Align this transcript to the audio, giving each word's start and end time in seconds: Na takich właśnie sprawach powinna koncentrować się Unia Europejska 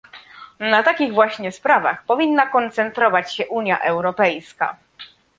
Na 0.59 0.83
takich 0.83 1.13
właśnie 1.13 1.51
sprawach 1.51 2.03
powinna 2.05 2.47
koncentrować 2.47 3.35
się 3.35 3.47
Unia 3.47 3.79
Europejska 3.79 4.77